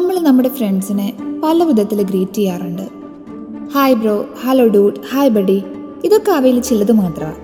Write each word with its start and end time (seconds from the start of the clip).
നമ്മൾ 0.00 0.18
നമ്മുടെ 0.18 0.48
ഫ്രണ്ട്സിനെ 0.48 1.06
പല 1.44 1.62
വിധത്തിൽ 1.62 2.02
ഗ്രീറ്റ് 2.02 2.34
ചെയ്യാറുണ്ട്. 2.34 2.84
Hi 3.74 3.94
bro 3.94 4.24
hello 4.44 4.66
dude 4.66 4.94
hi 5.12 5.30
buddy. 5.30 5.64
ഇതൊക്കെ 6.04 6.30
അവയിൽ 6.30 6.60
ചിലത് 6.60 6.92
മാത്രമാണ് 6.92 7.40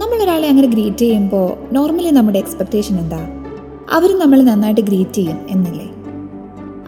നമ്മൾ 0.00 0.22
ഒരാളെ 0.22 0.48
അങ്ങനെ 0.48 0.68
ഗ്രീറ്റ് 0.68 0.98
ചെയ്യുമ്പോൾ 0.98 1.72
നോർമലി 1.72 2.10
നമ്മുടെ 2.10 2.38
എക്സ്പെക്റ്റേഷൻ 2.38 3.00
എന്താ? 3.00 3.20
അവർ 3.92 4.18
നമ്മൾ 4.18 4.42
നന്നായിട്ട് 4.42 4.80
ഗ്രീറ്റ് 4.80 5.12
ചെയ്യും 5.12 5.38
എന്നല്ലേ? 5.50 5.88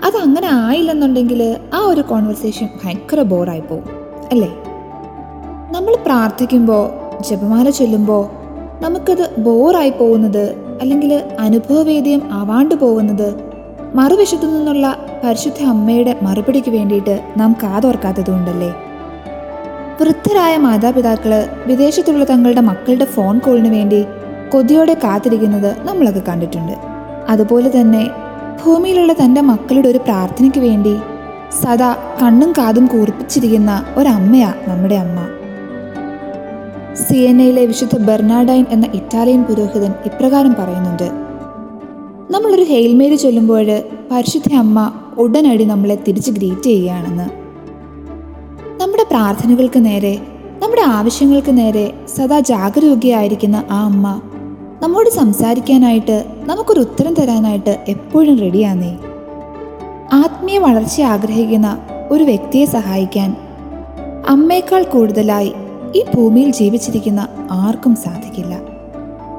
അത് 0.05 0.17
അങ്ങനെ 0.17 0.47
ആയില്ലെന്നുണ്ടെങ്കിൽ 0.47 1.59
ആ 1.75 1.79
ഒരു 1.79 2.01
കോൺവെർസേഷൻ 2.01 2.69
ഭയങ്കര 2.85 3.23
ബോറായി 3.23 3.61
പോകും 3.61 3.89
അല്ലേ? 4.33 4.51
നമ്മൾ 5.71 5.97
പ്രാർത്ഥിക്കുമ്പോൾ 6.07 6.91
ജപമാല 7.23 7.71
ചൊല്ലുമ്പോൾ 7.71 8.25
നമുക്കത് 8.81 9.39
ബോറായി 9.39 9.91
പോകുന്നത് 9.91 10.57
അല്ലെങ്കിൽ 10.81 11.23
അനുഭവവേദ്യം 11.39 12.23
ആവാണ്ട് 12.33 12.75
പോകുന്നത് 12.75 13.48
മറുവശത്തു 13.95 14.47
നിന്നുള്ള 14.47 14.97
പരിശുദ്ധ 15.25 15.63
അമ്മയുടെ 15.63 16.19
മറുപടിക്ക് 16.23 16.71
വേണ്ടിയിട്ട് 16.71 17.21
നാം 17.37 17.57
കാതോർക്കാത്തതുകൊണ്ടല്ലേ? 17.63 18.69
വൃദ്ധരായ 20.01 20.57
മാതാപിതാക്കൾ 20.57 21.49
വിദേശത്തുള്ള 21.67 22.25
തങ്ങളുടെ 22.25 22.61
മക്കളുടെ 22.61 23.05
ഫോൺ 23.05 23.39
കോളിന് 23.39 23.69
വേണ്ടി 23.69 24.05
കൊതിയോടെ 24.49 24.95
കാത്തിരിക്കുന്നത് 24.95 25.77
നമ്മളൊക്കെ 25.81 26.23
കണ്ടിട്ടുണ്ട്. 26.29 26.73
അതുപോലെ 27.29 27.81
തന്നെ 27.81 28.11
ഭൂമിയിലുള്ള 28.65 29.13
തന്റെ 29.13 29.41
മക്കളുടെ 29.41 29.89
ഒരു 29.89 29.99
പ്രാർത്ഥനയ്ക്ക് 29.99 30.59
വേണ്ടി 30.59 30.97
സദാ 31.63 31.97
കണ്ണും 32.23 32.53
കാതും 32.53 32.87
കൂർപ്പിച്ചിരിക്കുന്ന 32.87 33.85
ഒരമ്മയാ 33.97 34.53
നമ്മുടെ 34.69 34.95
അമ്മ. 34.95 35.19
സിയന്നയിലെ 36.95 37.67
വിശുദ്ധ 37.67 37.99
ബെർണാഡൈൻ 37.99 38.67
എന്ന 38.71 38.87
ഇറ്റാലിയൻ 38.95 39.45
പുരോഹിതൻ 39.45 39.95
ഇപ്രകാരം 40.05 40.55
പറയുന്നുണ്ട്. 40.59 41.28
നമ്മളൊരു 42.31 42.63
ഹെയിൽമേരി 42.63 43.15
ചൊല്ലുമ്പോൾ 43.15 43.83
പരിശുദ്ധ 44.11 44.55
അമ്മ 44.55 44.93
ഉടനടി 45.17 45.65
നമ്മളെ 45.65 45.95
തിരിച്ച് 45.95 46.31
ഗ്രീറ്റ് 46.31 46.63
ചെയ്യുകയാണെന്ന്. 46.63 47.27
നമ്മുടെ 48.81 49.03
പ്രാർത്ഥനകൾക്ക് 49.03 49.87
നേരെ 49.87 50.15
നമ്മുടെ 50.63 50.83
ആവശ്യങ്ങൾക്ക് 50.83 51.59
നേരെ 51.59 51.95
സദാ 52.17 52.41
ജാഗരൂകയായിരിക്കുന്ന 52.41 53.65
ആ 53.71 53.85
അമ്മ 53.85 54.21
നമ്മോട് 54.83 55.11
സംസാരിക്കാനായിട്ട് 55.11 56.25
നമുക്കൊരു 56.47 56.81
ഉത്തരം 56.81 57.15
തരാനായിട്ട് 57.15 57.79
എപ്പോഴും 57.89 58.39
റെഡിയാന്നേ 58.39 58.99
ആത്മീയ 60.13 60.59
വളർച്ച 60.59 61.01
ആഗ്രഹിക്കുന്ന 61.01 61.79
ഒരു 62.11 62.25
വ്യക്തിയെ 62.25 62.65
സഹായിക്കാൻ 62.65 63.37
അമ്മയേക്കാൾ 64.29 64.83
കൂടുതലായി 64.83 65.53
ഈ 65.95 66.05
ഭൂമിയിൽ 66.15 66.51
ജീവിച്ചിരിക്കുന്ന 66.53 67.29
ആർക്കും 67.51 67.97
സാധിക്കില്ല. 67.97 68.55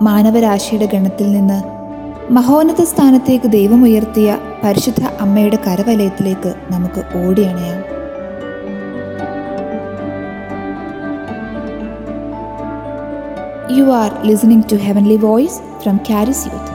മാനവരാശിയുടെ 0.02 0.86
ഗണത്തിൽ 0.86 1.32
നിന്ന് 1.32 1.79
മഹോന്നത 2.30 2.82
സ്ഥാനത്തേക്ക് 2.84 3.48
ദൈവമുയർത്തിയ 3.50 4.30
പരിശുദ്ധ 4.64 5.04
അമ്മയുടെ 5.22 5.58
കരവലയത്തിലേക്ക് 5.66 6.52
നമുക്ക് 6.72 7.02
ഓടിയണയാം 7.18 7.80
you 13.78 13.86
are 13.96 14.12
listening 14.26 14.68
to 14.72 14.78
heavenly 14.86 15.20
voice 15.22 15.62
from 15.82 15.98
Charis 16.10 16.46
Youth. 16.46 16.70